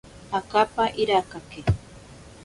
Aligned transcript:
Akapa 0.37 0.83
irakake. 1.01 1.61